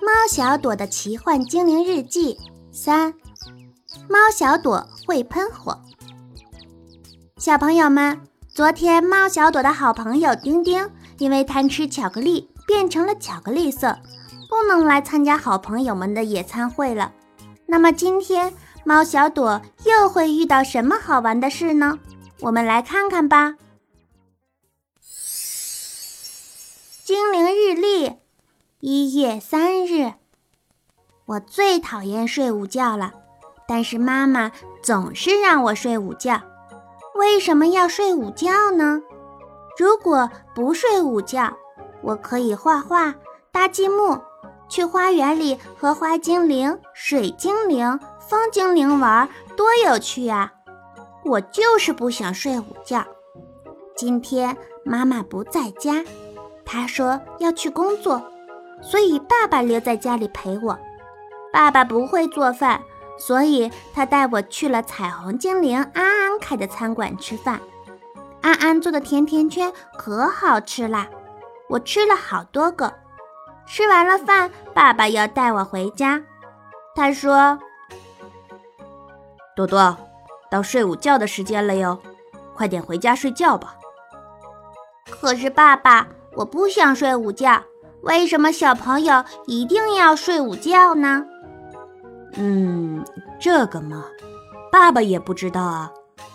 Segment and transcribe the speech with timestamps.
[0.00, 2.38] 猫小朵的奇幻精灵日记
[2.72, 3.12] 三：
[4.08, 5.80] 猫小朵会喷火。
[7.36, 13.98] 小朋友们，昨天猫小朵的好朋友丁丁因为贪吃巧克力变成了巧克力色，
[14.48, 17.12] 不能来参加好朋友们的野餐会了。
[17.66, 21.98] 那么今天猫小朵又会遇到什么好玩的事呢？
[22.40, 23.56] 我们来看看吧。
[27.04, 28.16] 精灵日历，
[28.80, 30.12] 一月三日。
[31.24, 33.10] 我最讨厌睡午觉了，
[33.66, 34.52] 但是妈妈
[34.82, 36.42] 总是让我睡午觉。
[37.14, 39.00] 为什么要睡午觉呢？
[39.78, 41.56] 如果不睡午觉，
[42.02, 43.14] 我可以画画、
[43.50, 44.20] 搭积木，
[44.68, 50.52] 去花园里和花精灵、水精灵、风精灵玩，多有趣啊！
[51.24, 53.02] 我就是不想睡午觉。
[53.96, 56.04] 今天妈妈不在家。
[56.66, 58.22] 她说要去工作，
[58.80, 60.78] 所以爸爸留在家里陪我。
[61.52, 62.82] 爸爸不会做饭，
[63.18, 67.60] 所以他带我去了彩虹精灵安安开的餐馆吃饭。
[68.42, 71.08] 安安做的甜甜圈可好吃啦，
[71.68, 72.92] 我吃了好多个。
[73.66, 76.22] 吃完了饭，爸爸要带我回家。
[76.94, 77.58] 他说
[79.56, 79.96] ：“多多，
[80.50, 81.98] 到睡午觉的时间了哟，
[82.54, 83.74] 快点回家睡觉吧。”
[85.10, 86.06] 可是爸爸。
[86.36, 87.62] 我不想睡午觉，
[88.06, 91.24] 为什么小朋友一定要睡午觉呢？
[92.34, 93.04] 嗯，
[93.40, 94.04] 这个嘛，
[94.70, 95.90] 爸爸也不知道啊。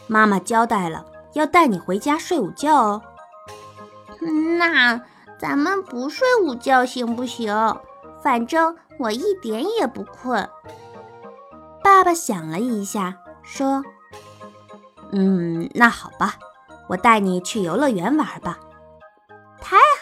[0.07, 3.01] 妈妈交代了，要带你回家睡午觉哦。
[4.59, 5.01] 那
[5.39, 7.55] 咱们不睡午觉行不行？
[8.21, 10.47] 反正我一点也不困。
[11.81, 13.81] 爸爸想了一下，说
[15.13, 16.35] ：“嗯，那好吧，
[16.89, 18.59] 我带你去游乐园玩吧。”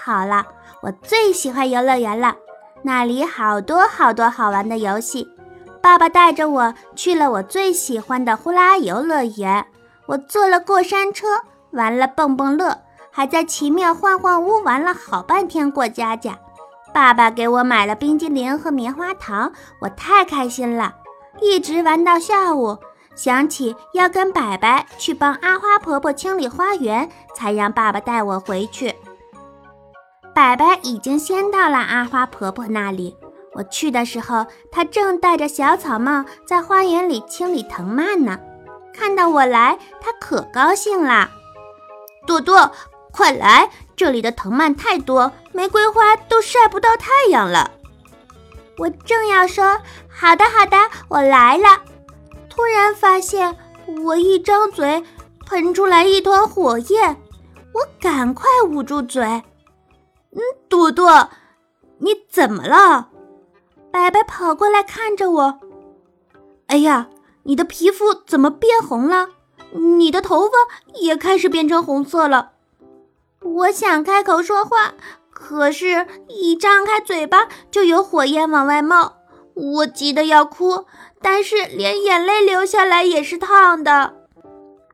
[0.10, 0.44] 好了，
[0.82, 2.36] 我最喜欢游乐园了，
[2.82, 5.28] 那里好多好多好玩的游戏。
[5.84, 9.64] 爸爸带着我去了我最喜欢的呼啦游乐园，
[10.08, 11.28] 我坐了过山车，
[11.70, 12.76] 玩了蹦蹦乐，
[13.12, 16.40] 还在奇妙幻幻屋玩了好半天过家家。
[16.92, 20.96] 爸爸给我买了冰激凌和棉花糖，我太开心了，
[21.40, 22.80] 一直玩到下午。
[23.14, 28.96] 想起要跟白白去帮阿花婆婆清理花园，才让爸爸带我回去。
[30.34, 33.16] 白白已经先到了阿花婆婆那里。
[33.54, 38.40] 我去的时候，她正戴着小草帽在花园里清理藤蔓呢。
[38.94, 41.30] 看到我来，她可高兴啦。
[42.28, 42.72] 朵朵，
[43.12, 43.70] 快来！
[43.96, 47.72] 这里的藤蔓太多，玫瑰花都晒不到太阳了。
[48.78, 50.78] 我正要说好的好的，
[51.10, 51.84] 我来了，
[52.50, 53.58] 突然发现
[54.06, 55.04] 我一张嘴
[55.46, 57.18] 喷出来一团火焰，
[57.74, 59.44] 我赶快捂住嘴。
[60.32, 61.30] 嗯，朵朵，
[62.00, 63.10] 你怎么了？
[63.92, 65.60] 白白跑过来看着我。
[66.68, 67.10] 哎呀，
[67.44, 69.30] 你的皮肤怎么变红了？
[69.72, 70.54] 你的头发
[70.96, 72.52] 也开始变成红色了。
[73.42, 74.94] 我想开口说话，
[75.32, 79.14] 可是，一张开嘴巴就有火焰往外冒，
[79.54, 80.86] 我急得要哭，
[81.22, 84.19] 但是连眼泪流下来也是烫的。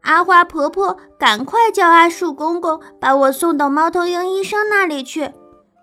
[0.06, 5.32] 阿花婆婆赶快叫阿树公公把我送到猫头鹰医生那里去。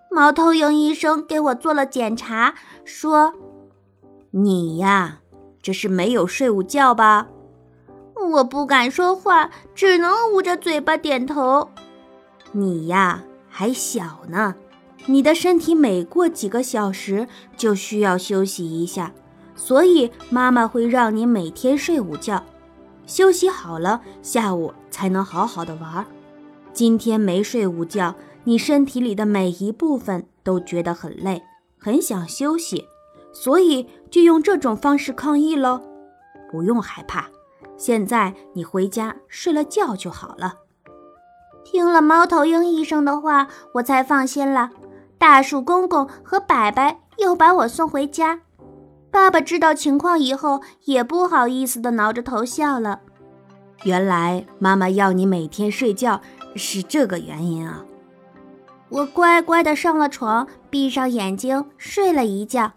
[0.09, 2.53] 猫头鹰医生给我做了检查，
[2.85, 3.33] 说
[4.31, 5.19] ：“你呀，
[5.61, 7.27] 这是没有睡午觉吧？”
[8.31, 11.69] 我不敢说话，只能捂着嘴巴点头。
[12.53, 14.55] 你呀，还小呢，
[15.07, 19.11] 你的身体每过几个小时就需要休息一下，
[19.53, 22.41] 所以妈妈会让你每天睡午觉。
[23.05, 26.05] 休息好了，下午才能好好的玩。
[26.71, 28.15] 今天没睡午觉，
[28.45, 31.43] 你身体里的每一部分都觉得很累，
[31.77, 32.87] 很想休息，
[33.31, 35.81] 所以就用这种方式抗议喽。
[36.51, 37.29] 不用害怕，
[37.77, 40.55] 现在你回家睡了觉就好了。
[41.63, 44.69] 听了猫头鹰医生的话，我才放心了。
[45.17, 48.41] 大树公公和白白又把我送回家。
[49.13, 52.99] 爸爸知道情况以后，也不好意思地挠着头笑了。
[53.83, 56.19] 原来妈妈要你每天睡觉
[56.55, 57.85] 是这个原因啊！
[58.89, 62.71] 我乖乖地上了床，闭上眼睛睡了一觉。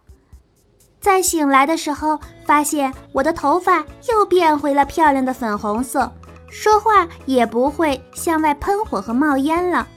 [1.01, 6.13] 在醒来的时候，发现我的头发又变回了漂亮的粉红色，
[6.51, 9.89] 说话也不会向外喷火和冒烟了。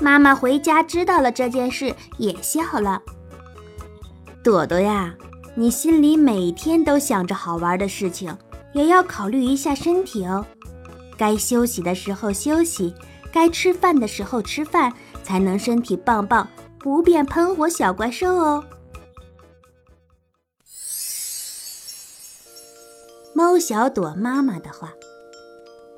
[0.00, 3.02] 妈妈回家知道了这件事，也笑了。
[4.42, 5.14] 朵朵呀。
[5.56, 8.36] 你心里每天都想着好玩的事情，
[8.72, 10.44] 也要考虑一下身体哦。
[11.16, 12.92] 该休息的时候休息，
[13.32, 14.92] 该吃饭的时候吃饭，
[15.22, 16.48] 才能身体棒棒，
[16.80, 18.64] 不变喷火小怪兽哦。
[23.32, 24.92] 猫小朵妈妈的话，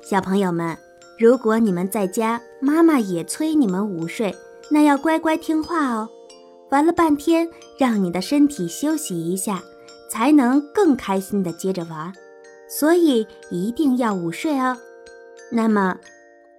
[0.03, 0.77] 小朋友们，
[1.17, 4.35] 如果你们在家，妈妈也催你们午睡，
[4.69, 6.09] 那要乖乖听话哦。
[6.69, 7.47] 玩了半天，
[7.77, 9.63] 让你的身体休息一下，
[10.09, 12.11] 才能更开心的接着玩。
[12.69, 14.77] 所以一定要午睡哦。
[15.49, 15.97] 那么，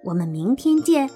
[0.03, 1.09] 我们明天见。